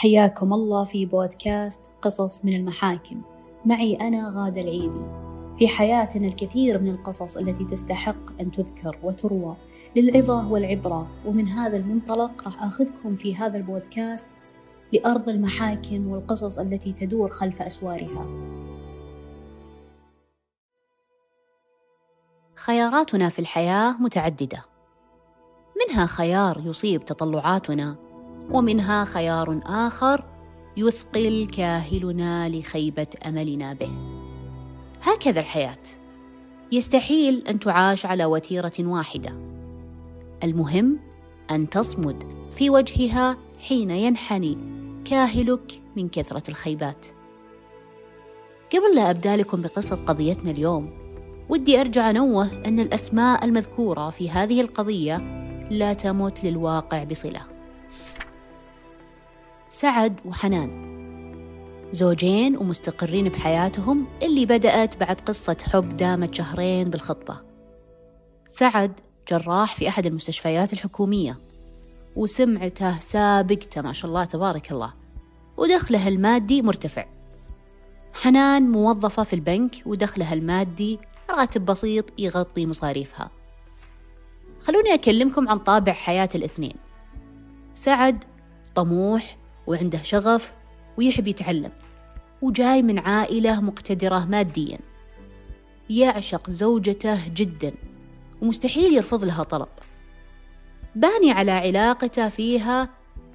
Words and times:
حياكم 0.00 0.52
الله 0.52 0.84
في 0.84 1.06
بودكاست 1.06 1.80
قصص 2.02 2.44
من 2.44 2.56
المحاكم. 2.56 3.22
معي 3.64 3.94
أنا 3.94 4.32
غادة 4.36 4.60
العيدي. 4.60 5.02
في 5.58 5.68
حياتنا 5.68 6.26
الكثير 6.26 6.78
من 6.78 6.90
القصص 6.90 7.36
التي 7.36 7.64
تستحق 7.64 8.40
أن 8.40 8.50
تذكر 8.50 8.98
وتروى 9.02 9.56
للعظة 9.96 10.48
والعبرة 10.48 11.08
ومن 11.26 11.48
هذا 11.48 11.76
المنطلق 11.76 12.44
راح 12.44 12.62
أخذكم 12.62 13.16
في 13.16 13.36
هذا 13.36 13.56
البودكاست 13.56 14.26
لأرض 14.92 15.28
المحاكم 15.28 16.08
والقصص 16.08 16.58
التي 16.58 16.92
تدور 16.92 17.30
خلف 17.30 17.62
أسوارها. 17.62 18.26
خياراتنا 22.54 23.28
في 23.28 23.38
الحياة 23.38 24.02
متعددة. 24.02 24.64
منها 25.88 26.06
خيار 26.06 26.62
يصيب 26.64 27.04
تطلعاتنا 27.04 28.07
ومنها 28.50 29.04
خيار 29.04 29.60
آخر 29.66 30.24
يثقل 30.76 31.48
كاهلنا 31.52 32.48
لخيبة 32.48 33.06
أملنا 33.26 33.72
به. 33.72 33.90
هكذا 35.02 35.40
الحياة. 35.40 35.78
يستحيل 36.72 37.44
أن 37.48 37.60
تعاش 37.60 38.06
على 38.06 38.24
وتيرة 38.24 38.72
واحدة. 38.80 39.32
المهم 40.44 40.98
أن 41.50 41.70
تصمد 41.70 42.24
في 42.52 42.70
وجهها 42.70 43.36
حين 43.68 43.90
ينحني 43.90 44.58
كاهلك 45.04 45.80
من 45.96 46.08
كثرة 46.08 46.42
الخيبات. 46.48 47.06
قبل 48.74 48.96
لا 48.96 49.10
أبدأ 49.10 49.36
لكم 49.36 49.60
بقصة 49.60 49.96
قضيتنا 49.96 50.50
اليوم 50.50 50.90
ودي 51.48 51.80
أرجع 51.80 52.10
أنوه 52.10 52.62
أن 52.66 52.80
الأسماء 52.80 53.44
المذكورة 53.44 54.10
في 54.10 54.30
هذه 54.30 54.60
القضية 54.60 55.16
لا 55.70 55.92
تمت 55.92 56.44
للواقع 56.44 57.04
بصلة. 57.04 57.57
سعد 59.70 60.20
وحنان. 60.24 60.88
زوجين 61.92 62.56
ومستقرين 62.56 63.28
بحياتهم 63.28 64.06
اللي 64.22 64.46
بدأت 64.46 64.96
بعد 64.96 65.20
قصة 65.20 65.56
حب 65.72 65.96
دامت 65.96 66.34
شهرين 66.34 66.90
بالخطبة. 66.90 67.40
سعد 68.48 69.00
جراح 69.28 69.74
في 69.74 69.88
أحد 69.88 70.06
المستشفيات 70.06 70.72
الحكومية 70.72 71.38
وسمعته 72.16 73.00
سابقته 73.00 73.82
ما 73.82 73.92
شاء 73.92 74.08
الله 74.08 74.24
تبارك 74.24 74.72
الله 74.72 74.94
ودخلها 75.56 76.08
المادي 76.08 76.62
مرتفع. 76.62 77.06
حنان 78.22 78.70
موظفة 78.70 79.22
في 79.22 79.32
البنك 79.32 79.74
ودخلها 79.86 80.34
المادي 80.34 80.98
راتب 81.30 81.64
بسيط 81.64 82.04
يغطي 82.18 82.66
مصاريفها. 82.66 83.30
خلوني 84.60 84.94
أكلمكم 84.94 85.48
عن 85.48 85.58
طابع 85.58 85.92
حياة 85.92 86.28
الاثنين. 86.34 86.76
سعد 87.74 88.24
طموح 88.74 89.36
وعنده 89.68 90.02
شغف 90.02 90.52
ويحب 90.96 91.26
يتعلم 91.26 91.72
وجاي 92.42 92.82
من 92.82 92.98
عائلة 92.98 93.60
مقتدرة 93.60 94.24
ماديا. 94.24 94.78
يعشق 95.90 96.50
زوجته 96.50 97.28
جدا 97.28 97.74
ومستحيل 98.42 98.94
يرفض 98.94 99.24
لها 99.24 99.42
طلب. 99.42 99.68
باني 100.94 101.32
على 101.32 101.50
علاقته 101.50 102.28
فيها 102.28 102.88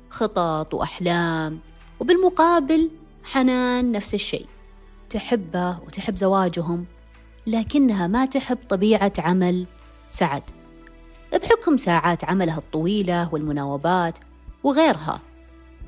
خطط 0.09 0.73
وأحلام 0.73 1.59
وبالمقابل 1.99 2.91
حنان 3.23 3.91
نفس 3.91 4.13
الشيء. 4.13 4.47
تحبه 5.09 5.79
وتحب 5.79 6.15
زواجهم 6.15 6.85
لكنها 7.47 8.07
ما 8.07 8.25
تحب 8.25 8.57
طبيعة 8.69 9.13
عمل 9.17 9.67
سعد. 10.09 10.43
بحكم 11.33 11.77
ساعات 11.77 12.23
عملها 12.23 12.57
الطويلة 12.57 13.33
والمناوبات 13.33 14.19
وغيرها. 14.63 15.19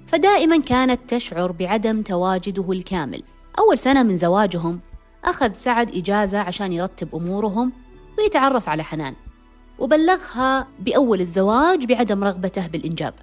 فدائما 0.08 0.58
كانت 0.58 1.00
تشعر 1.08 1.52
بعدم 1.52 2.02
تواجده 2.02 2.72
الكامل. 2.72 3.24
أول 3.60 3.80
سنة 3.80 4.04
من 4.04 4.18
زواجهم 4.18 4.80
أخذ 5.26 5.54
سعد 5.54 5.96
إجازة 5.96 6.40
عشان 6.40 6.72
يرتب 6.72 7.16
أمورهم 7.16 7.72
ويتعرف 8.18 8.70
على 8.70 8.84
حنان 8.84 9.14
وبلغها 9.80 10.68
بأول 10.80 11.22
الزواج 11.22 11.86
بعدم 11.86 12.24
رغبته 12.24 12.68
بالإنجاب. 12.68 13.14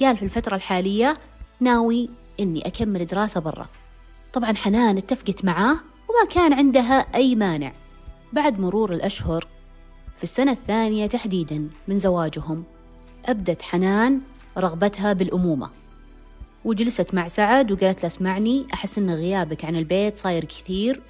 قال 0.00 0.16
في 0.16 0.22
الفترة 0.22 0.54
الحالية 0.54 1.16
ناوي 1.60 2.10
إني 2.40 2.66
أكمل 2.66 3.06
دراسة 3.06 3.40
برا. 3.40 3.66
طبعا 4.32 4.52
حنان 4.52 4.96
اتفقت 4.96 5.44
معاه 5.44 5.76
وما 6.08 6.30
كان 6.30 6.52
عندها 6.52 7.06
أي 7.14 7.34
مانع. 7.34 7.72
بعد 8.32 8.60
مرور 8.60 8.92
الأشهر 8.92 9.46
في 10.16 10.22
السنة 10.22 10.52
الثانية 10.52 11.06
تحديدا 11.06 11.68
من 11.88 11.98
زواجهم 11.98 12.64
أبدت 13.26 13.62
حنان 13.62 14.20
رغبتها 14.58 15.12
بالأمومة. 15.12 15.70
وجلست 16.64 17.14
مع 17.14 17.28
سعد 17.28 17.72
وقالت 17.72 18.00
له 18.02 18.06
اسمعني 18.06 18.66
أحس 18.74 18.98
إن 18.98 19.10
غيابك 19.10 19.64
عن 19.64 19.76
البيت 19.76 20.18
صاير 20.18 20.44
كثير 20.44 21.02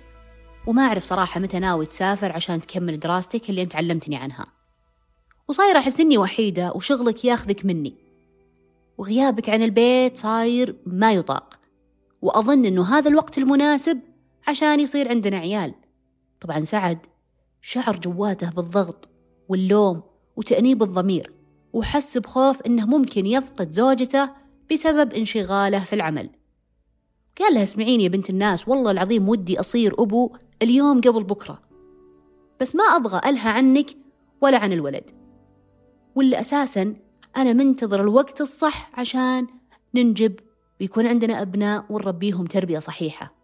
وما 0.66 0.82
أعرف 0.82 1.04
صراحة 1.04 1.40
متى 1.40 1.58
ناوي 1.58 1.86
تسافر 1.86 2.32
عشان 2.32 2.60
تكمل 2.60 3.00
دراستك 3.00 3.50
اللي 3.50 3.62
أنت 3.62 3.76
علمتني 3.76 4.16
عنها. 4.16 4.46
وصايرة 5.48 5.78
أحس 5.78 6.00
إني 6.00 6.18
وحيدة 6.18 6.72
وشغلك 6.72 7.24
ياخذك 7.24 7.64
مني. 7.64 7.94
وغيابك 8.98 9.50
عن 9.50 9.62
البيت 9.62 10.18
صاير 10.18 10.76
ما 10.86 11.12
يطاق. 11.12 11.54
وأظن 12.22 12.64
إنه 12.64 12.84
هذا 12.98 13.08
الوقت 13.08 13.38
المناسب 13.38 14.00
عشان 14.46 14.80
يصير 14.80 15.08
عندنا 15.08 15.36
عيال. 15.36 15.74
طبعا 16.40 16.60
سعد 16.60 16.98
شعر 17.62 17.96
جواته 17.96 18.50
بالضغط 18.50 19.08
واللوم 19.48 20.02
وتأنيب 20.36 20.82
الضمير. 20.82 21.35
وحس 21.72 22.18
بخوف 22.18 22.62
إنه 22.62 22.86
ممكن 22.86 23.26
يفقد 23.26 23.70
زوجته 23.70 24.30
بسبب 24.72 25.12
انشغاله 25.12 25.78
في 25.78 25.92
العمل. 25.92 26.30
قال 27.40 27.54
لها 27.54 27.62
اسمعيني 27.62 28.04
يا 28.04 28.08
بنت 28.08 28.30
الناس 28.30 28.68
والله 28.68 28.90
العظيم 28.90 29.28
ودي 29.28 29.60
أصير 29.60 30.02
أبو 30.02 30.36
اليوم 30.62 31.00
قبل 31.00 31.24
بكرة. 31.24 31.62
بس 32.60 32.76
ما 32.76 32.84
أبغى 32.84 33.20
ألهى 33.26 33.50
عنك 33.50 33.86
ولا 34.40 34.58
عن 34.58 34.72
الولد. 34.72 35.10
واللي 36.14 36.40
أساسا 36.40 36.94
أنا 37.36 37.52
منتظر 37.52 38.00
الوقت 38.00 38.40
الصح 38.40 38.90
عشان 38.98 39.46
ننجب 39.94 40.34
ويكون 40.80 41.06
عندنا 41.06 41.42
أبناء 41.42 41.84
ونربيهم 41.90 42.46
تربية 42.46 42.78
صحيحة. 42.78 43.34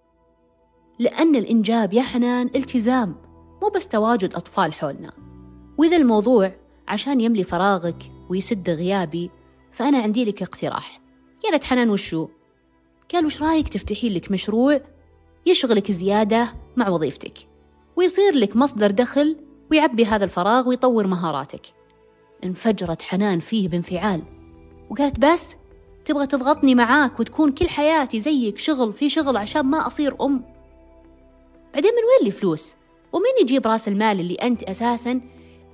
لأن 0.98 1.36
الإنجاب 1.36 1.92
يا 1.92 2.02
حنان 2.02 2.50
التزام 2.56 3.16
مو 3.62 3.68
بس 3.68 3.88
تواجد 3.88 4.34
أطفال 4.34 4.72
حولنا. 4.72 5.12
وإذا 5.78 5.96
الموضوع 5.96 6.52
عشان 6.92 7.20
يملي 7.20 7.44
فراغك 7.44 7.97
ويسد 8.28 8.70
غيابي 8.70 9.30
فأنا 9.70 9.98
عندي 9.98 10.25
لك 10.25 10.42
اقتراح. 10.42 11.00
قالت 11.44 11.64
حنان 11.64 11.91
وشو؟ 11.91 12.28
قال 13.12 13.26
وش 13.26 13.42
رأيك 13.42 13.69
تفتحي 13.69 14.08
لك 14.08 14.30
مشروع 14.30 14.80
يشغلك 15.47 15.91
زيادة 15.91 16.52
مع 16.76 16.88
وظيفتك؟ 16.88 17.38
ويصير 17.97 18.34
لك 18.34 18.56
مصدر 18.56 18.91
دخل 18.91 19.36
ويعبي 19.70 20.04
هذا 20.04 20.25
الفراغ 20.25 20.69
ويطور 20.69 21.06
مهاراتك. 21.06 21.66
انفجرت 22.44 23.02
حنان 23.02 23.41
فيه 23.41 23.69
بانفعال. 23.69 24.22
وقالت 24.91 25.19
بس 25.19 25.47
تبغى 26.04 26.26
تضغطني 26.26 26.75
معاك 26.75 27.20
وتكون 27.20 27.52
كل 27.52 27.69
حياتي 27.69 28.20
زيك 28.20 28.58
شغل 28.58 28.92
في 28.92 29.08
شغل 29.08 29.36
عشان 29.36 29.62
ما 29.62 29.86
أصير 29.86 30.25
أم. 30.25 30.44
بعدين 31.75 31.91
من 31.91 32.02
وين 32.08 32.25
لي 32.25 32.31
فلوس 32.31 32.75
ومين 33.12 33.32
يجيب 33.42 33.66
رأس 33.66 33.88
المال 33.88 34.20
اللي 34.20 34.34
أنت 34.34 34.62
أساسا 34.62 35.20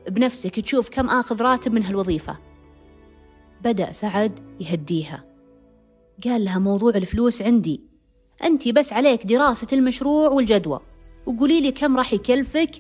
بنفسك 0.09 0.61
تشوف 0.61 0.89
كم 0.89 1.07
آخذ 1.07 1.43
راتب 1.43 1.73
من 1.73 1.85
هالوظيفة. 1.85 2.39
بدأ 3.65 3.93
سعد 3.93 4.41
يهديها. 4.61 5.25
قال 6.25 6.45
لها 6.45 6.59
موضوع 6.59 6.93
الفلوس 6.95 7.43
عندي. 7.43 7.81
أنت 8.45 8.69
بس 8.69 8.93
عليك 8.93 9.27
دراسة 9.27 9.67
المشروع 9.73 10.29
والجدوى. 10.29 10.81
وقولي 11.27 11.61
لي 11.61 11.73
كم 11.73 11.97
راح 11.97 12.13
يكلفك 12.13 12.71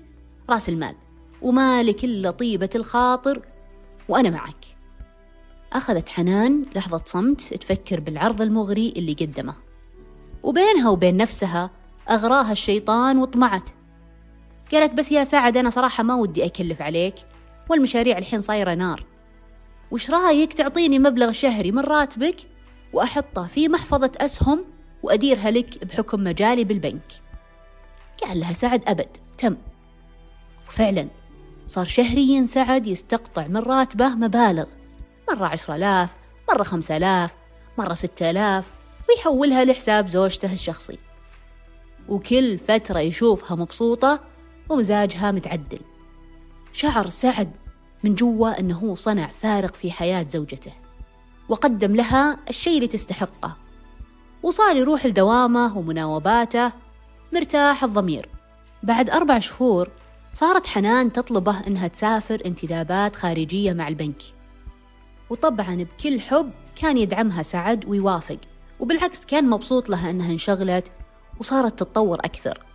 رأس 0.50 0.68
المال. 0.68 0.94
ومالك 1.42 2.04
إلا 2.04 2.30
طيبة 2.30 2.70
الخاطر. 2.74 3.42
وأنا 4.08 4.30
معك. 4.30 4.64
أخذت 5.72 6.08
حنان 6.08 6.66
لحظة 6.76 7.02
صمت 7.06 7.54
تفكر 7.54 8.00
بالعرض 8.00 8.42
المغري 8.42 8.94
اللي 8.96 9.12
قدمه. 9.12 9.54
وبينها 10.42 10.90
وبين 10.90 11.16
نفسها 11.16 11.70
أغراها 12.10 12.52
الشيطان 12.52 13.18
وطمعت 13.18 13.70
قالت 14.72 14.92
بس 14.92 15.12
يا 15.12 15.24
سعد 15.24 15.56
أنا 15.56 15.70
صراحة 15.70 16.02
ما 16.02 16.14
ودي 16.14 16.44
أكلف 16.44 16.82
عليك. 16.82 17.14
والمشاريع 17.68 18.18
الحين 18.18 18.40
صايرة 18.40 18.74
نار. 18.74 19.04
وش 19.90 20.10
رأيك 20.10 20.52
تعطيني 20.52 20.98
مبلغ 20.98 21.32
شهري 21.32 21.72
من 21.72 21.82
راتبك 21.82 22.36
وأحطه 22.92 23.46
في 23.46 23.68
محفظة 23.68 24.12
أسهم 24.16 24.64
وأديرها 25.02 25.50
لك 25.50 25.84
بحكم 25.84 26.24
مجالي 26.24 26.64
بالبنك؟ 26.64 27.12
قال 28.24 28.40
لها 28.40 28.52
سعد 28.52 28.82
أبد 28.88 29.16
تم. 29.38 29.56
وفعلا 30.68 31.08
صار 31.66 31.84
شهريا 31.84 32.46
سعد 32.46 32.86
يستقطع 32.86 33.46
من 33.46 33.56
راتبه 33.56 34.08
مبالغ. 34.08 34.66
مرة 35.30 35.46
عشرة 35.46 35.76
آلاف 35.76 36.10
مرة 36.48 36.62
خمسة 36.62 36.96
آلاف 36.96 37.34
مرة 37.78 37.94
ستة 37.94 38.30
آلاف 38.30 38.70
ويحولها 39.08 39.64
لحساب 39.64 40.06
زوجته 40.06 40.52
الشخصي. 40.52 40.98
وكل 42.08 42.58
فترة 42.58 42.98
يشوفها 42.98 43.56
مبسوطة 43.56 44.20
ومزاجها 44.68 45.30
متعدل. 45.30 45.80
شعر 46.72 47.06
سعد 47.06 47.50
من 48.04 48.14
جوا 48.14 48.60
أنه 48.60 48.78
هو 48.78 48.94
صنع 48.94 49.26
فارق 49.26 49.74
في 49.74 49.90
حياة 49.90 50.26
زوجته 50.30 50.72
وقدم 51.48 51.96
لها 51.96 52.38
الشيء 52.48 52.76
اللي 52.76 52.88
تستحقه. 52.88 53.56
وصار 54.42 54.76
يروح 54.76 55.06
لدوامه 55.06 55.78
ومناوباته 55.78 56.72
مرتاح 57.32 57.84
الضمير. 57.84 58.28
بعد 58.82 59.10
أربع 59.10 59.38
شهور 59.38 59.90
صارت 60.34 60.66
حنان 60.66 61.12
تطلبه 61.12 61.66
إنها 61.66 61.88
تسافر 61.88 62.42
انتدابات 62.46 63.16
خارجية 63.16 63.72
مع 63.72 63.88
البنك. 63.88 64.22
وطبعا 65.30 65.86
بكل 65.98 66.20
حب 66.20 66.50
كان 66.76 66.98
يدعمها 66.98 67.42
سعد 67.42 67.86
ويوافق 67.86 68.38
وبالعكس 68.80 69.24
كان 69.24 69.50
مبسوط 69.50 69.88
لها 69.88 70.10
إنها 70.10 70.32
انشغلت 70.32 70.92
وصارت 71.40 71.78
تتطور 71.78 72.18
أكثر. 72.18 72.67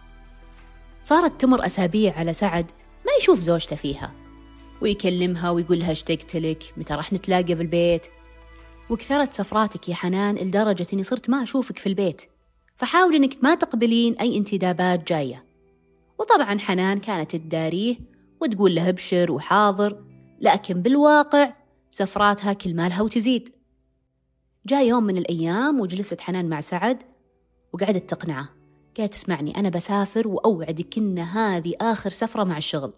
صارت 1.03 1.41
تمر 1.41 1.65
أسابيع 1.65 2.19
على 2.19 2.33
سعد 2.33 2.65
ما 3.05 3.11
يشوف 3.19 3.39
زوجته 3.39 3.75
فيها. 3.75 4.11
ويكلمها 4.81 5.49
ويقول 5.49 5.79
لها 5.79 5.91
اشتقت 5.91 6.35
لك 6.35 6.63
متى 6.77 6.93
راح 6.93 7.13
نتلاقى 7.13 7.55
بالبيت؟ 7.55 8.07
وكثرت 8.89 9.33
سفراتك 9.33 9.89
يا 9.89 9.95
حنان 9.95 10.35
لدرجة 10.35 10.87
إني 10.93 11.03
صرت 11.03 11.29
ما 11.29 11.43
أشوفك 11.43 11.77
في 11.77 11.87
البيت. 11.87 12.21
فحاولي 12.75 13.17
إنك 13.17 13.43
ما 13.43 13.55
تقبلين 13.55 14.13
أي 14.13 14.37
انتدابات 14.37 15.07
جاية. 15.07 15.45
وطبعا 16.19 16.59
حنان 16.59 16.99
كانت 16.99 17.35
تداريه 17.35 17.97
وتقول 18.41 18.75
له 18.75 18.89
أبشر 18.89 19.31
وحاضر. 19.31 20.03
لكن 20.41 20.81
بالواقع 20.81 21.53
سفراتها 21.91 22.53
كل 22.53 22.75
مالها 22.75 23.01
وتزيد. 23.01 23.49
جاء 24.65 24.87
يوم 24.87 25.03
من 25.03 25.17
الأيام 25.17 25.79
وجلست 25.79 26.21
حنان 26.21 26.49
مع 26.49 26.61
سعد 26.61 27.03
وقعدت 27.73 28.09
تقنعه. 28.09 28.62
قالت 28.97 29.13
اسمعني 29.13 29.57
أنا 29.59 29.69
بسافر 29.69 30.27
وأوعدك 30.27 30.97
إن 30.97 31.19
هذه 31.19 31.73
آخر 31.81 32.09
سفرة 32.09 32.43
مع 32.43 32.57
الشغل. 32.57 32.93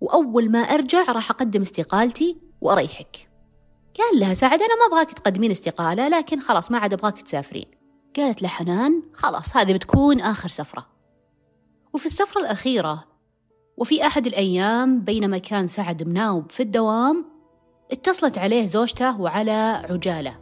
وأول 0.00 0.50
ما 0.50 0.58
أرجع 0.58 1.02
راح 1.12 1.30
أقدم 1.30 1.60
استقالتي 1.60 2.36
وأريحك. 2.60 3.28
قال 3.98 4.20
لها 4.20 4.34
سعد 4.34 4.62
أنا 4.62 4.76
ما 4.80 4.86
أبغاك 4.86 5.12
تقدمين 5.12 5.50
استقالة 5.50 6.08
لكن 6.08 6.40
خلاص 6.40 6.70
ما 6.70 6.78
عاد 6.78 6.92
أبغاك 6.92 7.22
تسافرين. 7.22 7.66
قالت 8.16 8.42
لحنان 8.42 9.02
خلاص 9.14 9.56
هذه 9.56 9.72
بتكون 9.72 10.20
آخر 10.20 10.48
سفرة. 10.48 10.86
وفي 11.92 12.06
السفرة 12.06 12.40
الأخيرة 12.40 13.04
وفي 13.76 14.06
أحد 14.06 14.26
الأيام 14.26 15.00
بينما 15.00 15.38
كان 15.38 15.66
سعد 15.66 16.02
مناوب 16.02 16.50
في 16.50 16.62
الدوام 16.62 17.24
اتصلت 17.92 18.38
عليه 18.38 18.66
زوجته 18.66 19.20
وعلى 19.20 19.86
عجالة. 19.90 20.38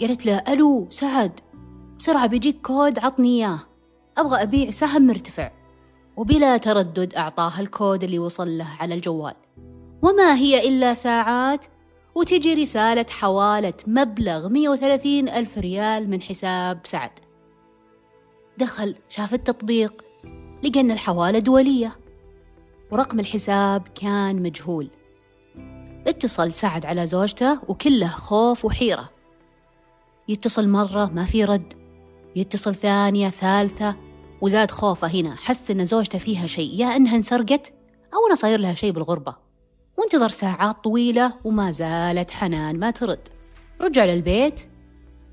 قالت 0.00 0.26
له 0.26 0.38
ألو 0.48 0.86
سعد 0.90 1.40
بسرعة 1.98 2.26
بيجيك 2.26 2.60
كود 2.66 2.98
عطني 2.98 3.28
إياه. 3.38 3.73
أبغى 4.18 4.42
أبيع 4.42 4.70
سهم 4.70 5.06
مرتفع 5.06 5.50
وبلا 6.16 6.56
تردد 6.56 7.14
أعطاها 7.14 7.60
الكود 7.60 8.04
اللي 8.04 8.18
وصل 8.18 8.58
له 8.58 8.68
على 8.80 8.94
الجوال. 8.94 9.34
وما 10.02 10.34
هي 10.34 10.68
إلا 10.68 10.94
ساعات 10.94 11.66
وتجي 12.14 12.54
رسالة 12.54 13.06
حوالة 13.10 13.74
مبلغ 13.86 14.48
130 14.48 15.28
ألف 15.28 15.58
ريال 15.58 16.10
من 16.10 16.22
حساب 16.22 16.80
سعد. 16.84 17.10
دخل 18.58 18.94
شاف 19.08 19.34
التطبيق 19.34 20.04
لقى 20.62 20.80
أن 20.80 20.90
الحوالة 20.90 21.38
دولية 21.38 21.96
ورقم 22.90 23.20
الحساب 23.20 23.88
كان 23.94 24.42
مجهول. 24.42 24.90
اتصل 26.06 26.52
سعد 26.52 26.86
على 26.86 27.06
زوجته 27.06 27.60
وكله 27.68 28.08
خوف 28.08 28.64
وحيرة. 28.64 29.10
يتصل 30.28 30.68
مرة 30.68 31.10
ما 31.14 31.24
في 31.24 31.44
رد. 31.44 31.83
يتصل 32.36 32.74
ثانية 32.74 33.28
ثالثة. 33.28 33.96
وزاد 34.40 34.70
خوفه 34.70 35.08
هنا 35.08 35.36
حس 35.36 35.70
إن 35.70 35.84
زوجته 35.84 36.18
فيها 36.18 36.46
شيء 36.46 36.74
يا 36.74 36.96
إنها 36.96 37.16
انسرقت 37.16 37.72
أو 38.14 38.26
أنا 38.26 38.34
صاير 38.34 38.60
لها 38.60 38.74
شيء 38.74 38.92
بالغربة. 38.92 39.36
وانتظر 39.98 40.28
ساعات 40.28 40.84
طويلة 40.84 41.34
وما 41.44 41.70
زالت 41.70 42.30
حنان 42.30 42.78
ما 42.78 42.90
ترد. 42.90 43.28
رجع 43.80 44.04
للبيت 44.04 44.60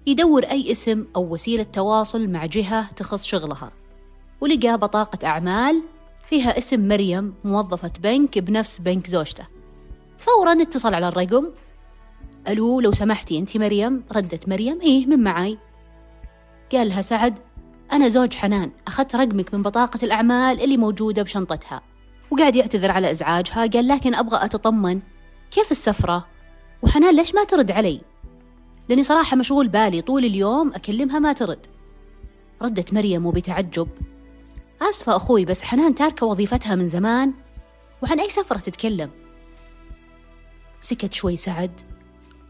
يدور 0.07 0.43
أي 0.43 0.71
اسم 0.71 1.05
أو 1.15 1.33
وسيلة 1.33 1.63
تواصل 1.63 2.27
مع 2.27 2.45
جهة 2.45 2.91
تخص 2.91 3.23
شغلها. 3.23 3.71
ولقى 4.41 4.77
بطاقة 4.77 5.27
أعمال 5.27 5.83
فيها 6.25 6.57
اسم 6.57 6.87
مريم 6.87 7.33
موظفة 7.43 7.91
بنك 8.03 8.39
بنفس 8.39 8.77
بنك 8.77 9.07
زوجته. 9.07 9.47
فورا 10.17 10.61
اتصل 10.61 10.93
على 10.93 11.07
الرقم. 11.07 11.45
ألو 12.47 12.79
لو 12.79 12.91
سمحتي 12.91 13.37
أنت 13.37 13.57
مريم؟ 13.57 14.03
ردت 14.11 14.49
مريم. 14.49 14.81
إيه 14.81 15.05
من 15.05 15.23
معاي. 15.23 15.57
قال 16.71 16.89
لها 16.89 17.01
سعد 17.01 17.35
أنا 17.91 18.09
زوج 18.09 18.33
حنان 18.33 18.71
أخذت 18.87 19.15
رقمك 19.15 19.53
من 19.53 19.61
بطاقة 19.61 19.99
الأعمال 20.03 20.63
اللي 20.63 20.77
موجودة 20.77 21.23
بشنطتها. 21.23 21.81
وقاعد 22.31 22.55
يعتذر 22.55 22.91
على 22.91 23.11
إزعاجها 23.11 23.65
قال 23.67 23.87
لكن 23.87 24.15
أبغى 24.15 24.45
أتطمن. 24.45 24.99
كيف 25.51 25.71
السفرة؟ 25.71 26.27
وحنان 26.81 27.15
ليش 27.15 27.35
ما 27.35 27.43
ترد 27.43 27.71
علي؟ 27.71 28.01
لأني 28.89 29.03
صراحة 29.03 29.37
مشغول 29.37 29.67
بالي 29.67 30.01
طول 30.01 30.25
اليوم 30.25 30.73
أكلمها 30.73 31.19
ما 31.19 31.33
ترد. 31.33 31.65
ردت 32.61 32.93
مريم 32.93 33.25
وبتعجب. 33.25 33.87
آسفة 34.81 35.15
أخوي 35.15 35.45
بس 35.45 35.61
حنان 35.61 35.95
تاركة 35.95 36.25
وظيفتها 36.25 36.75
من 36.75 36.87
زمان 36.87 37.33
وعن 38.03 38.19
أي 38.19 38.29
سفرة 38.29 38.57
تتكلم؟ 38.57 39.09
سكت 40.81 41.13
شوي 41.13 41.37
سعد. 41.37 41.71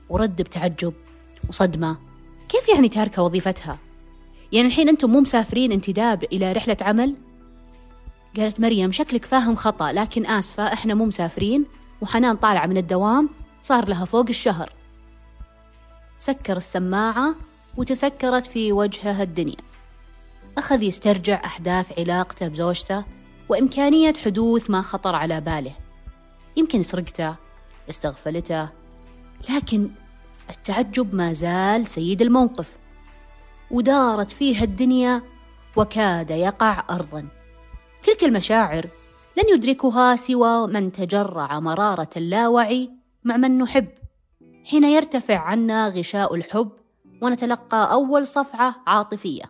ورد 0.09 0.41
بتعجب 0.41 0.93
وصدمة. 1.49 1.97
كيف 2.49 2.69
يعني 2.69 2.89
تاركة 2.89 3.23
وظيفتها؟ 3.23 3.77
يعني 4.51 4.67
الحين 4.67 4.89
أنتم 4.89 5.09
مو 5.09 5.19
مسافرين 5.19 5.71
انتداب 5.71 6.23
إلى 6.23 6.51
رحلة 6.51 6.77
عمل؟ 6.81 7.15
قالت 8.37 8.59
مريم 8.59 8.91
شكلك 8.91 9.25
فاهم 9.25 9.55
خطأ 9.55 9.91
لكن 9.91 10.25
آسفة 10.25 10.73
إحنا 10.73 10.93
مو 10.93 11.05
مسافرين 11.05 11.65
وحنان 12.01 12.35
طالعة 12.35 12.65
من 12.65 12.77
الدوام 12.77 13.29
صار 13.61 13.87
لها 13.87 14.05
فوق 14.05 14.25
الشهر. 14.29 14.73
سكر 16.17 16.57
السماعة 16.57 17.35
وتسكرت 17.77 18.45
في 18.45 18.71
وجهها 18.71 19.23
الدنيا. 19.23 19.57
أخذ 20.57 20.83
يسترجع 20.83 21.41
أحداث 21.45 21.99
علاقته 21.99 22.47
بزوجته 22.47 23.03
وإمكانية 23.49 24.13
حدوث 24.25 24.69
ما 24.69 24.81
خطر 24.81 25.15
على 25.15 25.41
باله. 25.41 25.73
يمكن 26.57 26.83
سرقته 26.83 27.35
استغفلته 27.89 28.69
لكن 29.49 29.89
التعجب 30.49 31.15
ما 31.15 31.33
زال 31.33 31.87
سيد 31.87 32.21
الموقف. 32.21 32.80
ودارت 33.71 34.31
فيها 34.31 34.63
الدنيا 34.63 35.21
وكاد 35.75 36.31
يقع 36.31 36.83
أرضا. 36.89 37.27
تلك 38.03 38.23
المشاعر 38.23 38.87
لن 39.37 39.43
يدركها 39.53 40.15
سوى 40.15 40.67
من 40.67 40.91
تجرع 40.91 41.59
مرارة 41.59 42.09
اللاوعي 42.17 42.89
مع 43.23 43.37
من 43.37 43.57
نحب. 43.57 43.87
حين 44.65 44.83
يرتفع 44.83 45.37
عنا 45.37 45.87
غشاء 45.87 46.35
الحب 46.35 46.71
ونتلقى 47.21 47.91
أول 47.91 48.27
صفعة 48.27 48.75
عاطفية. 48.87 49.43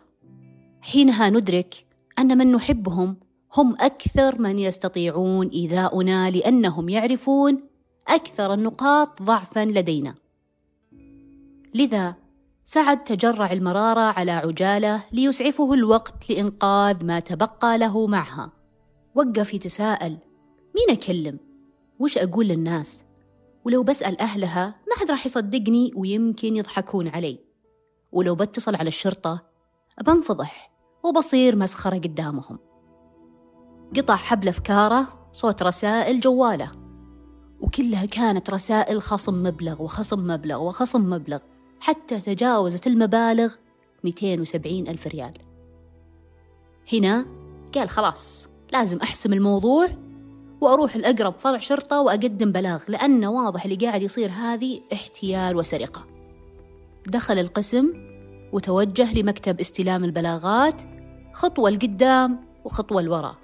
حينها 0.82 1.30
ندرك 1.30 1.84
أن 2.18 2.38
من 2.38 2.52
نحبهم 2.52 3.16
هم 3.56 3.76
أكثر 3.80 4.42
من 4.42 4.58
يستطيعون 4.58 5.48
إيذاؤنا 5.48 6.30
لأنهم 6.30 6.88
يعرفون 6.88 7.60
أكثر 8.08 8.54
النقاط 8.54 9.22
ضعفا 9.22 9.64
لدينا. 9.64 10.14
لذا 11.74 12.21
سعد 12.64 13.04
تجرع 13.04 13.52
المرارة 13.52 14.00
على 14.00 14.32
عجالة 14.32 15.04
ليسعفه 15.12 15.74
الوقت 15.74 16.30
لإنقاذ 16.30 17.04
ما 17.04 17.20
تبقى 17.20 17.78
له 17.78 18.06
معها 18.06 18.52
وقف 19.14 19.54
يتساءل 19.54 20.18
مين 20.74 20.98
أكلم؟ 20.98 21.38
وش 21.98 22.18
أقول 22.18 22.46
للناس؟ 22.48 23.04
ولو 23.64 23.82
بسأل 23.82 24.20
أهلها 24.20 24.66
ما 24.66 24.96
حد 25.00 25.10
راح 25.10 25.26
يصدقني 25.26 25.90
ويمكن 25.96 26.56
يضحكون 26.56 27.08
علي 27.08 27.38
ولو 28.12 28.34
بتصل 28.34 28.74
على 28.74 28.88
الشرطة 28.88 29.42
بنفضح 30.06 30.72
وبصير 31.02 31.56
مسخرة 31.56 31.96
قدامهم 31.96 32.58
قطع 33.96 34.16
حبل 34.16 34.48
أفكاره 34.48 35.28
صوت 35.32 35.62
رسائل 35.62 36.20
جواله 36.20 36.72
وكلها 37.60 38.06
كانت 38.06 38.50
رسائل 38.50 39.02
خصم 39.02 39.42
مبلغ 39.42 39.82
وخصم 39.82 40.26
مبلغ 40.26 40.62
وخصم 40.62 41.10
مبلغ 41.10 41.38
حتى 41.82 42.20
تجاوزت 42.20 42.86
المبالغ 42.86 43.52
270 44.04 44.88
ألف 44.88 45.06
ريال. 45.06 45.32
هنا 46.92 47.26
قال 47.74 47.88
خلاص 47.88 48.48
لازم 48.72 48.98
أحسم 48.98 49.32
الموضوع 49.32 49.88
وأروح 50.60 50.94
الأقرب 50.94 51.34
فرع 51.34 51.58
شرطة 51.58 52.00
وأقدم 52.00 52.52
بلاغ 52.52 52.82
لأنه 52.88 53.30
واضح 53.30 53.64
اللي 53.64 53.76
قاعد 53.76 54.02
يصير 54.02 54.30
هذه 54.30 54.80
احتيال 54.92 55.56
وسرقة. 55.56 56.06
دخل 57.06 57.38
القسم 57.38 57.92
وتوجه 58.52 59.14
لمكتب 59.14 59.60
استلام 59.60 60.04
البلاغات 60.04 60.82
خطوة 61.32 61.70
لقدام 61.70 62.44
وخطوة 62.64 63.02
لورا. 63.02 63.36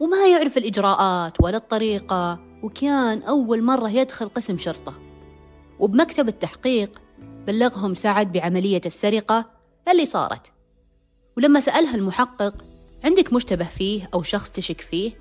وما 0.00 0.26
يعرف 0.26 0.58
الإجراءات 0.58 1.40
ولا 1.42 1.56
الطريقة 1.56 2.40
وكان 2.62 3.22
أول 3.22 3.62
مرة 3.62 3.90
يدخل 3.90 4.28
قسم 4.28 4.58
شرطة. 4.58 4.94
وبمكتب 5.78 6.28
التحقيق 6.28 7.07
بلغهم 7.48 7.94
سعد 7.94 8.32
بعملية 8.32 8.80
السرقة 8.86 9.46
اللي 9.90 10.04
صارت. 10.04 10.52
ولما 11.36 11.60
سألها 11.60 11.94
المحقق 11.94 12.54
عندك 13.04 13.32
مشتبه 13.32 13.64
فيه 13.64 14.10
أو 14.14 14.22
شخص 14.22 14.50
تشك 14.50 14.80
فيه؟ 14.80 15.12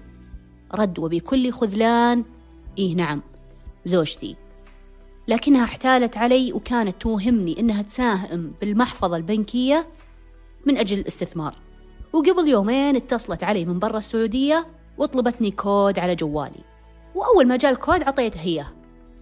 رد 0.74 1.00
وبكل 1.00 1.52
خذلان 1.52 2.26
إيه 2.78 2.96
نعم 2.96 3.22
زوجتي. 3.86 4.36
لكنها 5.28 5.64
احتالت 5.64 6.18
علي 6.18 6.54
وكانت 6.54 7.02
توهمني 7.02 7.60
إنها 7.60 7.82
تساهم 7.82 8.54
بالمحفظة 8.62 9.18
البنكية 9.18 9.88
من 10.66 10.78
أجل 10.78 11.00
الاستثمار. 11.00 11.56
وقبل 12.14 12.48
يومين 12.48 12.96
اتصلت 12.96 13.44
علي 13.44 13.66
من 13.66 13.80
برا 13.80 13.98
السعودية 13.98 14.68
وطلبتني 14.98 15.52
كود 15.52 16.00
على 16.00 16.16
جوالي. 16.16 16.64
وأول 17.16 17.48
ما 17.48 17.58
جاء 17.58 17.72
الكود 17.72 18.04
عطيته 18.04 18.40
هي. 18.40 18.66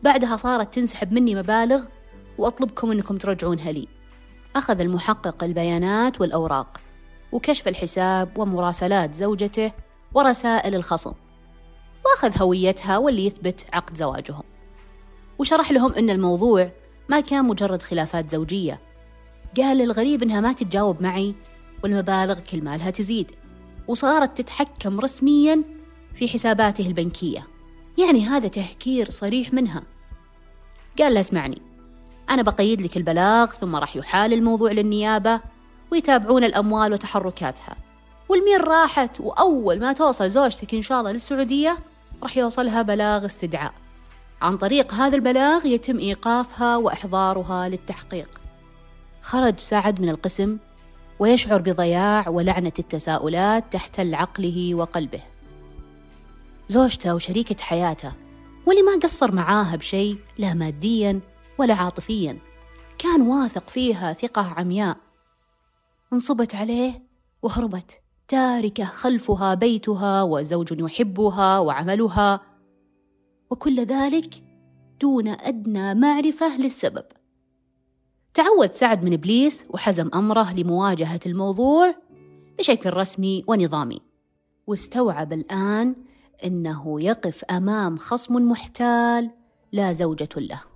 بعدها 0.04 0.38
صارت 0.38 0.74
تنسحب 0.74 1.14
مني 1.14 1.36
مبالغ 1.36 1.86
وأطلبكم 2.38 2.92
أنكم 2.92 3.18
ترجعونها 3.18 3.72
لي. 3.72 3.88
أخذ 4.56 4.80
المحقق 4.80 5.44
البيانات 5.44 6.22
والأوراق 6.22 6.82
وكشف 7.32 7.68
الحساب 7.68 8.38
ومراسلات 8.38 9.16
زوجته 9.16 9.72
ورسائل 10.14 10.76
الخصم 10.76 11.14
وأخذ 12.06 12.42
هويتها 12.42 12.98
واللي 12.98 13.26
يثبت 13.26 13.66
عقد 13.74 13.96
زواجهم. 13.96 14.44
وشرح 15.40 15.72
لهم 15.72 15.94
أن 15.94 16.10
الموضوع 16.10 16.72
ما 17.10 17.20
كان 17.20 17.46
مجرد 17.46 17.82
خلافات 17.82 18.32
زوجية. 18.32 18.80
قال 19.58 19.82
الغريب 19.82 20.24
إنها 20.24 20.42
ما 20.42 20.54
تتجاوب 20.54 21.04
معي 21.04 21.36
والمبالغ 21.84 22.40
كل 22.40 22.64
مالها 22.64 22.90
تزيد 22.90 23.32
وصارت 23.88 24.42
تتحكم 24.42 25.00
رسميا 25.00 25.64
في 26.16 26.28
حساباته 26.28 26.88
البنكية. 26.88 27.48
يعني 27.98 28.26
هذا 28.26 28.48
تهكير 28.48 29.10
صريح 29.10 29.54
منها. 29.54 29.84
قال 31.00 31.14
له 31.14 31.20
اسمعني. 31.20 31.62
أنا 32.30 32.42
بقيد 32.42 32.82
لك 32.82 32.98
البلاغ 32.98 33.46
ثم 33.46 33.76
راح 33.76 33.96
يحال 33.96 34.34
الموضوع 34.34 34.72
للنيابة 34.72 35.42
ويتابعون 35.92 36.44
الأموال 36.44 36.94
وتحركاتها. 36.94 37.76
والمين 38.30 38.62
راحت 38.62 39.22
وأول 39.22 39.80
ما 39.80 39.94
توصل 39.94 40.30
زوجتك 40.30 40.74
إن 40.74 40.82
شاء 40.82 41.00
الله 41.00 41.12
للسعودية 41.12 41.78
راح 42.24 42.38
يوصلها 42.38 42.82
بلاغ 42.82 43.26
استدعاء. 43.26 43.74
عن 44.42 44.58
طريق 44.58 44.94
هذا 44.94 45.16
البلاغ 45.16 45.66
يتم 45.66 46.00
إيقافها 46.00 46.78
وإحضارها 46.78 47.70
للتحقيق. 47.70 48.42
خرج 49.22 49.60
سعد 49.60 50.02
من 50.02 50.10
القسم 50.10 50.58
ويشعر 51.20 51.62
بضياع 51.62 52.30
ولعنة 52.30 52.74
التساؤلات 52.80 53.64
تحتل 53.72 54.16
عقله 54.16 54.76
وقلبه. 54.76 55.22
زوجته 56.70 57.16
وشريكة 57.16 57.64
حياته 57.64 58.12
واللي 58.66 58.82
ما 58.82 59.00
قصر 59.04 59.32
معاها 59.32 59.76
بشيء 59.76 60.18
لا 60.38 60.54
ماديا 60.54 61.20
ولا 61.58 61.74
عاطفيا. 61.74 62.40
كان 62.98 63.22
واثق 63.22 63.70
فيها 63.70 64.14
ثقة 64.14 64.42
عمياء. 64.42 64.98
انصبت 66.14 66.56
عليه 66.56 67.04
وهربت 67.42 68.00
تاركة 68.28 68.84
خلفها 68.84 69.54
بيتها 69.54 70.24
وزوج 70.24 70.80
يحبها 70.80 71.60
وعملها. 71.60 72.42
وكل 73.50 73.86
ذلك 73.86 74.44
دون 75.02 75.28
أدنى 75.28 75.94
معرفة 75.94 76.58
للسبب. 76.58 77.06
تعود 78.34 78.74
سعد 78.74 79.04
من 79.04 79.14
إبليس 79.14 79.66
وحزم 79.70 80.10
أمره 80.14 80.54
لمواجهة 80.54 81.20
الموضوع 81.26 81.96
بشكل 82.60 82.94
رسمي 82.94 83.44
ونظامي. 83.48 84.02
واستوعب 84.68 85.34
الآن 85.34 85.96
أنه 86.44 87.02
يقف 87.02 87.44
أمام 87.44 87.98
خصم 87.98 88.36
محتال 88.36 89.32
لا 89.72 89.94
زوجة 89.94 90.30
له. 90.38 90.75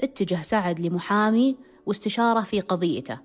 اتجه 0.00 0.42
سعد 0.42 0.80
لمحامي 0.80 1.56
واستشاره 1.86 2.40
في 2.40 2.60
قضيته 2.60 3.18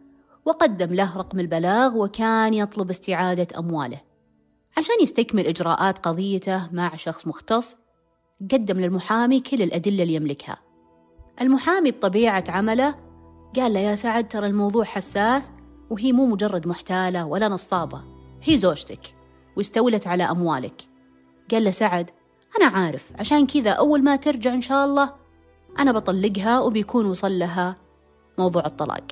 وقدم 0.45 0.93
له 0.93 1.17
رقم 1.17 1.39
البلاغ 1.39 1.97
وكان 1.97 2.53
يطلب 2.53 2.89
استعادة 2.89 3.59
أمواله. 3.59 4.01
عشان 4.77 4.95
يستكمل 5.01 5.47
إجراءات 5.47 5.97
قضيته 5.97 6.69
مع 6.71 6.95
شخص 6.95 7.27
مختص 7.27 7.75
قدم 8.51 8.79
للمحامي 8.79 9.39
كل 9.39 9.61
الأدلة 9.61 10.03
اللي 10.03 10.13
يملكها. 10.13 10.57
المحامي 11.41 11.91
بطبيعة 11.91 12.43
عمله 12.49 12.95
قال 13.55 13.73
له 13.73 13.79
يا 13.79 13.95
سعد 13.95 14.27
ترى 14.27 14.47
الموضوع 14.47 14.83
حساس 14.83 15.51
وهي 15.89 16.11
مو 16.11 16.25
مجرد 16.25 16.67
محتالة 16.67 17.25
ولا 17.25 17.47
نصابة 17.47 18.01
هي 18.43 18.57
زوجتك 18.57 19.15
واستولت 19.57 20.07
على 20.07 20.23
أموالك. 20.23 20.81
قال 21.51 21.63
له 21.63 21.71
سعد 21.71 22.11
أنا 22.59 22.65
عارف 22.65 23.11
عشان 23.19 23.47
كذا 23.47 23.71
أول 23.71 24.03
ما 24.03 24.15
ترجع 24.15 24.53
إن 24.53 24.61
شاء 24.61 24.85
الله 24.85 25.13
أنا 25.79 25.91
بطلقها 25.91 26.59
وبيكون 26.59 27.05
وصل 27.05 27.39
لها 27.39 27.75
موضوع 28.37 28.65
الطلاق. 28.65 29.03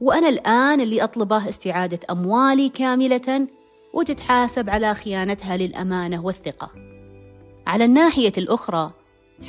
وأنا 0.00 0.28
الآن 0.28 0.80
اللي 0.80 1.04
أطلبه 1.04 1.48
استعادة 1.48 2.00
أموالي 2.10 2.68
كاملة 2.68 3.48
وتتحاسب 3.94 4.70
على 4.70 4.94
خيانتها 4.94 5.56
للأمانة 5.56 6.24
والثقة. 6.24 6.70
على 7.66 7.84
الناحية 7.84 8.32
الأخرى 8.38 8.92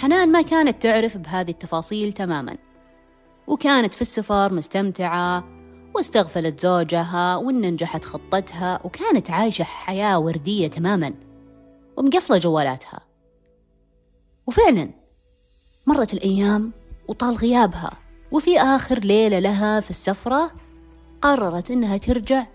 حنان 0.01 0.31
ما 0.31 0.41
كانت 0.41 0.83
تعرف 0.83 1.17
بهذه 1.17 1.51
التفاصيل 1.51 2.13
تماما. 2.13 2.57
وكانت 3.47 3.93
في 3.93 4.01
السفر 4.01 4.53
مستمتعة 4.53 5.43
واستغفلت 5.95 6.59
زوجها 6.59 7.35
وإن 7.35 7.61
نجحت 7.61 8.05
خطتها 8.05 8.79
وكانت 8.83 9.31
عايشة 9.31 9.63
حياة 9.63 10.19
وردية 10.19 10.67
تماما 10.67 11.13
ومقفلة 11.97 12.37
جوالاتها. 12.37 12.99
وفعلا 14.47 15.00
مرت 15.87 16.13
الأيام 16.13 16.71
وطال 17.07 17.35
غيابها 17.35 17.91
وفي 18.31 18.59
آخر 18.59 18.99
ليلة 18.99 19.39
لها 19.39 19.79
في 19.79 19.89
السفرة 19.89 20.51
قررت 21.21 21.71
إنها 21.71 21.97
ترجع 21.97 22.47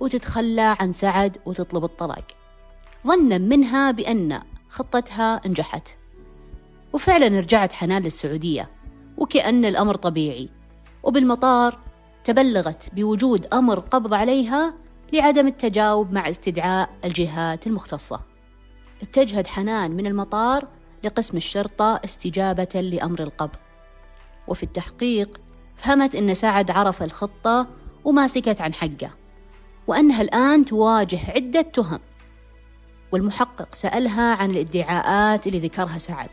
وتتخلى 0.00 0.76
عن 0.80 0.92
سعد 0.92 1.38
وتطلب 1.46 1.84
الطلاق. 1.84 2.24
ظنا 3.06 3.38
منها 3.38 3.90
بأن 3.90 4.40
خطتها 4.68 5.40
نجحت. 5.46 5.88
وفعلا 6.92 7.40
رجعت 7.40 7.72
حنان 7.72 8.02
للسعودية 8.02 8.70
وكأن 9.18 9.64
الأمر 9.64 9.94
طبيعي. 9.94 10.48
وبالمطار 11.02 11.78
تبلغت 12.24 12.94
بوجود 12.94 13.46
أمر 13.52 13.80
قبض 13.80 14.14
عليها 14.14 14.74
لعدم 15.12 15.46
التجاوب 15.46 16.12
مع 16.12 16.30
استدعاء 16.30 16.90
الجهات 17.04 17.66
المختصة. 17.66 18.20
اتجهت 19.02 19.46
حنان 19.46 19.90
من 19.90 20.06
المطار 20.06 20.68
لقسم 21.04 21.36
الشرطة 21.36 22.00
استجابة 22.04 22.80
لأمر 22.80 23.20
القبض. 23.22 23.56
وفي 24.48 24.62
التحقيق 24.62 25.38
فهمت 25.76 26.14
أن 26.14 26.34
سعد 26.34 26.70
عرف 26.70 27.02
الخطة 27.02 27.66
وما 28.04 28.26
سكت 28.26 28.60
عن 28.60 28.74
حقه 28.74 29.10
وأنها 29.86 30.22
الآن 30.22 30.64
تواجه 30.64 31.18
عدة 31.28 31.62
تهم. 31.62 32.00
والمحقق 33.12 33.74
سألها 33.74 34.34
عن 34.34 34.50
الادعاءات 34.50 35.46
اللي 35.46 35.58
ذكرها 35.58 35.98
سعد 35.98 36.28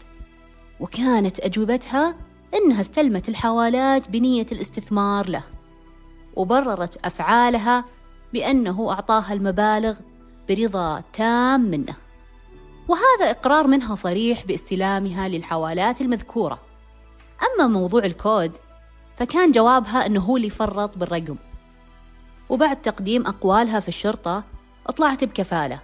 وكانت 0.79 1.39
أجوبتها 1.39 2.15
إنها 2.53 2.81
استلمت 2.81 3.29
الحوالات 3.29 4.09
بنية 4.09 4.45
الاستثمار 4.51 5.29
له 5.29 5.43
وبررت 6.35 7.05
أفعالها 7.05 7.85
بأنه 8.33 8.91
أعطاها 8.91 9.33
المبالغ 9.33 9.95
برضا 10.49 11.03
تام 11.13 11.61
منه. 11.61 12.02
وهذا 12.87 13.31
إقرار 13.31 13.67
منها 13.67 13.95
صريح 13.95 14.45
باستلامها 14.45 15.27
للحوالات 15.27 16.01
المذكورة. 16.01 16.59
أما 17.55 17.67
موضوع 17.67 18.05
الكود 18.05 18.51
فكان 19.17 19.51
جوابها 19.51 20.05
أنه 20.05 20.19
هو 20.19 20.37
اللي 20.37 20.49
فرط 20.49 20.97
بالرقم. 20.97 21.35
وبعد 22.49 22.81
تقديم 22.81 23.27
أقوالها 23.27 23.79
في 23.79 23.87
الشرطة 23.87 24.43
أطلعت 24.87 25.23
بكفالة 25.23 25.79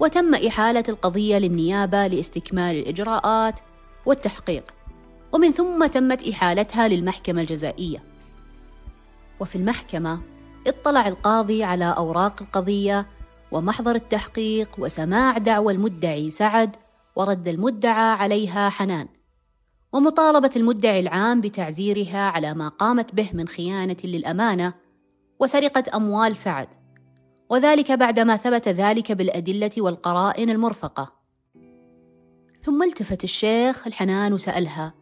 وتم 0.00 0.34
إحالة 0.34 0.84
القضية 0.88 1.38
للنيابة 1.38 2.06
لاستكمال 2.06 2.76
الإجراءات 2.76 3.60
والتحقيق. 4.06 4.64
ومن 5.32 5.50
ثم 5.50 5.86
تمت 5.86 6.28
إحالتها 6.28 6.88
للمحكمة 6.88 7.40
الجزائية. 7.40 8.02
وفي 9.40 9.56
المحكمة 9.56 10.20
اطلع 10.66 11.08
القاضي 11.08 11.64
على 11.64 11.94
أوراق 11.98 12.42
القضية 12.42 13.06
ومحضر 13.52 13.94
التحقيق 13.94 14.70
وسماع 14.78 15.38
دعوى 15.38 15.72
المدعي 15.72 16.30
سعد 16.30 16.76
ورد 17.16 17.48
المدعى 17.48 18.12
عليها 18.12 18.68
حنان. 18.68 19.08
ومطالبة 19.92 20.50
المدعي 20.56 21.00
العام 21.00 21.40
بتعزيرها 21.40 22.28
على 22.28 22.54
ما 22.54 22.68
قامت 22.68 23.14
به 23.14 23.30
من 23.32 23.48
خيانة 23.48 23.96
للأمانة 24.04 24.74
وسرقة 25.40 25.84
أموال 25.94 26.36
سعد. 26.36 26.68
وذلك 27.50 27.92
بعدما 27.92 28.36
ثبت 28.36 28.68
ذلك 28.68 29.12
بالأدلة 29.12 29.70
والقرائن 29.78 30.50
المرفقة. 30.50 31.20
ثم 32.60 32.82
التفت 32.82 33.24
الشيخ 33.24 33.86
الحنان 33.86 34.32
وسألها 34.32 34.94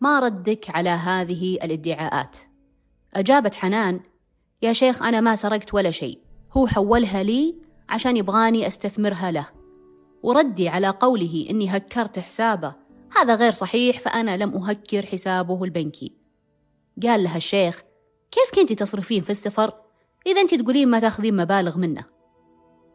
ما 0.00 0.20
ردك 0.20 0.66
على 0.70 0.90
هذه 0.90 1.54
الادعاءات؟ 1.54 2.36
أجابت 3.14 3.54
حنان 3.54 4.00
يا 4.62 4.72
شيخ 4.72 5.02
أنا 5.02 5.20
ما 5.20 5.36
سرقت 5.36 5.74
ولا 5.74 5.90
شيء 5.90 6.18
هو 6.52 6.66
حولها 6.66 7.22
لي 7.22 7.67
عشان 7.88 8.16
يبغاني 8.16 8.66
أستثمرها 8.66 9.30
له. 9.30 9.46
وردي 10.22 10.68
على 10.68 10.88
قوله 10.88 11.46
إني 11.50 11.76
هكرت 11.76 12.18
حسابه. 12.18 12.74
هذا 13.16 13.34
غير 13.34 13.52
صحيح 13.52 14.00
فأنا 14.00 14.36
لم 14.36 14.54
أهكر 14.54 15.06
حسابه 15.06 15.64
البنكي. 15.64 16.12
قال 17.02 17.22
لها 17.22 17.36
الشيخ 17.36 17.82
كيف 18.30 18.60
كنتي 18.60 18.74
تصرفين 18.74 19.22
في 19.22 19.30
السفر؟ 19.30 19.72
إذا 20.26 20.40
أنت 20.40 20.54
تقولين 20.54 20.88
ما 20.88 21.00
تأخذين 21.00 21.36
مبالغ 21.36 21.78
منه. 21.78 22.04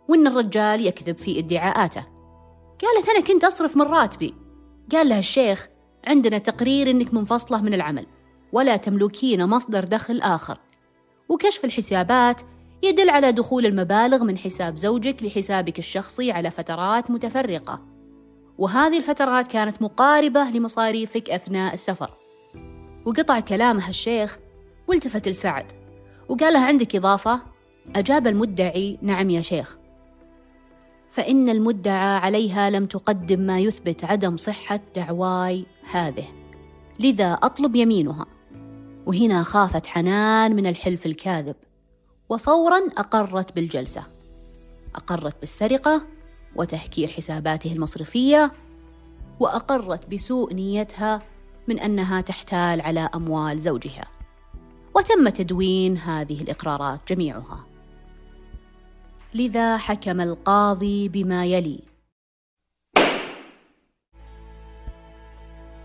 وإن 0.07 0.27
الرجال 0.27 0.87
يكذب 0.87 1.17
في 1.17 1.39
ادعاءاته. 1.39 2.05
قالت 2.81 3.09
أنا 3.09 3.19
كنت 3.19 3.43
أصرف 3.43 3.77
من 3.77 3.81
راتبي. 3.81 4.35
قال 4.91 5.09
لها 5.09 5.19
الشيخ 5.19 5.67
عندنا 6.07 6.37
تقرير 6.37 6.89
أنك 6.89 7.13
منفصلة 7.13 7.61
من 7.61 7.73
العمل 7.73 8.05
ولا 8.51 8.77
تملكين 8.77 9.45
مصدر 9.45 9.83
دخل 9.83 10.21
آخر. 10.21 10.57
وكشف 11.29 11.65
الحسابات 11.65 12.41
يدل 12.83 13.09
على 13.09 13.31
دخول 13.31 13.65
المبالغ 13.65 14.23
من 14.23 14.37
حساب 14.37 14.77
زوجك 14.77 15.23
لحسابك 15.23 15.79
الشخصي 15.79 16.31
على 16.31 16.51
فترات 16.51 17.11
متفرقة. 17.11 17.81
وهذه 18.57 18.97
الفترات 18.97 19.47
كانت 19.47 19.81
مقاربة 19.81 20.43
لمصاريفك 20.43 21.29
أثناء 21.29 21.73
السفر. 21.73 22.13
وقطع 23.05 23.39
كلامها 23.39 23.89
الشيخ 23.89 24.39
والتفت 24.87 25.27
لسعد. 25.27 25.71
وقال 26.29 26.53
له 26.53 26.59
عندك 26.59 26.95
إضافة؟ 26.95 27.41
أجاب 27.95 28.27
المدعي 28.27 28.97
نعم 29.01 29.29
يا 29.29 29.41
شيخ. 29.41 29.77
فإن 31.09 31.49
المدعى 31.49 32.17
عليها 32.17 32.69
لم 32.69 32.85
تقدم 32.85 33.39
ما 33.39 33.59
يثبت 33.59 34.05
عدم 34.05 34.37
صحة 34.37 34.79
دعواي 34.95 35.65
هذه. 35.91 36.25
لذا 36.99 37.33
أطلب 37.33 37.75
يمينها. 37.75 38.25
وهنا 39.05 39.43
خافت 39.43 39.87
حنان 39.87 40.55
من 40.55 40.67
الحلف 40.67 41.05
الكاذب. 41.05 41.55
وفورا 42.33 42.77
أقرت 42.97 43.55
بالجلسة. 43.55 44.03
أقرت 44.95 45.39
بالسرقة 45.39 46.07
وتهكير 46.55 47.07
حساباته 47.07 47.73
المصرفية 47.73 48.51
وأقرت 49.39 50.09
بسوء 50.09 50.53
نيتها 50.53 51.21
من 51.67 51.79
أنها 51.79 52.21
تحتال 52.21 52.81
على 52.81 53.09
أموال 53.15 53.59
زوجها. 53.59 54.05
وتم 54.95 55.29
تدوين 55.29 55.97
هذه 55.97 56.41
الإقرارات 56.41 56.99
جميعها. 57.07 57.65
لذا 59.33 59.77
حكم 59.77 60.21
القاضي 60.21 61.09
بما 61.09 61.45
يلي. 61.45 61.79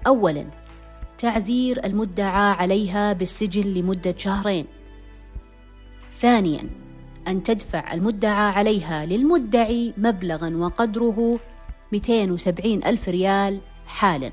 اولا 0.07 0.47
تعزير 1.19 1.85
المدعى 1.85 2.53
عليها 2.53 3.13
بالسجن 3.13 3.63
لمدة 3.63 4.15
شهرين. 4.17 4.67
ثانيا 6.21 6.71
أن 7.29 7.43
تدفع 7.43 7.93
المدعى 7.93 8.53
عليها 8.53 9.07
للمدعي 9.07 9.95
مبلغا 9.97 10.57
وقدره 10.57 11.39
270 11.93 12.85
ألف 12.85 13.09
ريال 13.09 13.61
حالا. 13.87 14.33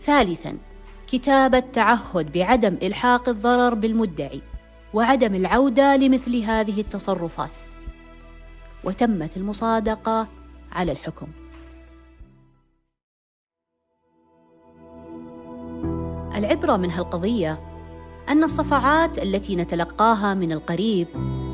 ثالثا 0.00 0.58
كتابة 1.06 1.58
تعهد 1.58 2.32
بعدم 2.32 2.76
إلحاق 2.82 3.28
الضرر 3.28 3.74
بالمدعي 3.74 4.42
وعدم 4.94 5.34
العودة 5.34 5.96
لمثل 5.96 6.36
هذه 6.36 6.80
التصرفات. 6.80 7.50
وتمت 8.84 9.36
المصادقة 9.36 10.28
على 10.72 10.92
الحكم. 10.92 11.26
العبرة 16.36 16.76
من 16.76 16.90
هالقضية 16.90 17.65
أن 18.28 18.44
الصفعات 18.44 19.18
التي 19.18 19.56
نتلقاها 19.56 20.34
من 20.34 20.52
القريب 20.52 21.08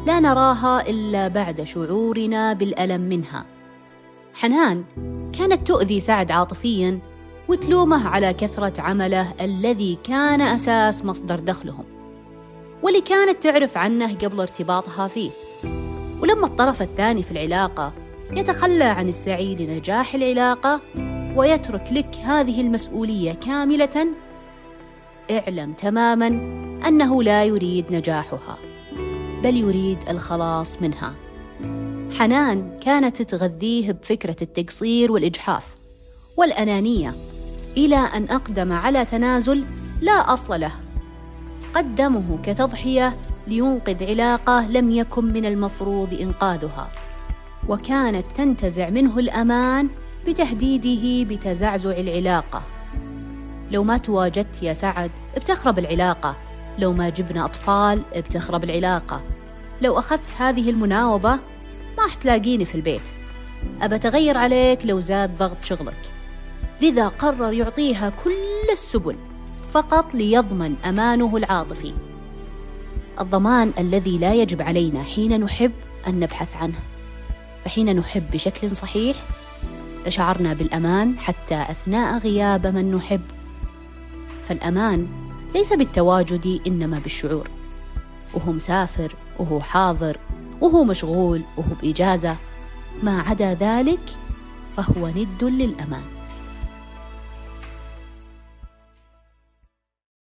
لا 0.07 0.21
نراها 0.21 0.89
إلا 0.89 1.29
بعد 1.29 1.63
شعورنا 1.63 2.53
بالألم 2.53 3.01
منها. 3.01 3.45
حنان 4.35 4.85
كانت 5.39 5.67
تؤذي 5.67 6.01
سعد 6.01 6.31
عاطفيا 6.31 6.99
وتلومه 7.49 8.09
على 8.09 8.33
كثرة 8.33 8.81
عمله 8.81 9.33
الذي 9.41 9.99
كان 10.05 10.41
أساس 10.41 11.05
مصدر 11.05 11.41
دخلهم. 11.41 11.85
واللي 12.83 13.01
كانت 13.01 13.43
تعرف 13.43 13.77
عنه 13.77 14.15
قبل 14.15 14.41
ارتباطها 14.41 15.09
فيه. 15.09 15.31
ولما 16.21 16.47
الطرف 16.47 16.83
الثاني 16.83 17.23
في 17.23 17.31
العلاقة 17.31 17.93
يتخلى 18.31 18.85
عن 18.85 19.09
السعي 19.09 19.55
لنجاح 19.55 20.15
العلاقة 20.15 20.81
ويترك 21.37 21.93
لك 21.93 22.17
هذه 22.17 22.61
المسؤولية 22.61 23.33
كاملة 23.33 24.07
اعلم 25.31 25.73
تماما 25.73 26.27
أنه 26.89 27.23
لا 27.23 27.45
يريد 27.45 27.93
نجاحها 27.93 28.59
بل 29.43 29.57
يريد 29.57 29.99
الخلاص 30.09 30.83
منها. 30.83 31.15
حنان 32.19 32.79
كانت 32.81 33.23
تغذيه 33.23 33.93
بفكرة 33.93 34.37
التقصير 34.43 35.13
والإجحاف 35.13 35.77
والأنانية 36.37 37.15
إلى 37.77 37.97
أن 37.97 38.25
أقدم 38.31 38.73
على 38.73 39.05
تنازل 39.05 39.65
لا 40.01 40.13
أصل 40.13 40.61
له. 40.61 40.73
قدمه 41.75 42.39
كتضحية 42.45 43.17
لينقذ 43.47 44.05
علاقة 44.05 44.67
لم 44.69 44.91
يكن 44.91 45.25
من 45.25 45.45
المفروض 45.47 46.15
إنقاذها 46.21 46.91
وكانت 47.69 48.33
تنتزع 48.33 48.91
منه 48.91 49.19
الأمان 49.19 49.89
بتهديده 50.27 51.35
بتزعزع 51.35 51.91
العلاقة. 51.91 52.63
لو 53.73 53.85
ما 53.85 53.97
تواجدت 53.97 54.63
يا 54.63 54.73
سعد 54.73 55.11
بتخرب 55.37 55.79
العلاقة. 55.79 56.37
لو 56.79 56.93
ما 56.93 57.09
جبنا 57.09 57.45
أطفال 57.45 58.03
بتخرب 58.17 58.65
العلاقة. 58.65 59.21
لو 59.83 59.99
أخذت 59.99 60.31
هذه 60.39 60.71
المناوبة 60.71 61.35
ما 61.99 62.09
حتلاقيني 62.11 62.65
في 62.65 62.75
البيت. 62.75 63.03
أبى 63.83 63.95
أتغير 63.95 64.39
عليك 64.39 64.87
لو 64.87 65.01
زاد 65.01 65.39
ضغط 65.39 65.57
شغلك. 65.63 66.13
لذا 66.83 67.09
قرر 67.09 67.53
يعطيها 67.53 68.13
كل 68.25 68.73
السبل 68.73 69.17
فقط 69.73 70.15
ليضمن 70.15 70.77
أمانه 70.85 71.37
العاطفي. 71.37 71.95
الضمان 73.21 73.73
الذي 73.79 74.19
لا 74.19 74.35
يجب 74.35 74.63
علينا 74.63 75.03
حين 75.03 75.41
نحب 75.41 75.73
أن 76.07 76.21
نبحث 76.21 76.57
عنه. 76.57 76.79
فحين 77.65 77.97
نحب 77.97 78.31
بشكل 78.33 78.77
صحيح 78.77 79.17
لشعرنا 80.07 80.53
بالأمان 80.55 81.19
حتى 81.19 81.63
أثناء 81.71 82.19
غياب 82.19 82.67
من 82.67 82.95
نحب. 82.95 83.21
فالأمان 84.49 85.07
ليس 85.55 85.73
بالتواجد 85.73 86.61
إنما 86.67 86.99
بالشعور. 86.99 87.49
وهو 88.35 88.53
مسافر 88.53 89.15
وهو 89.39 89.61
حاضر 89.61 90.19
وهو 90.61 90.85
مشغول 90.85 91.43
وهو 91.57 91.75
بإجازة. 91.83 92.37
ما 93.03 93.21
عدا 93.21 93.55
ذلك 93.55 94.01
فهو 94.77 95.09
ند 95.09 95.45
للأمان. 95.45 96.12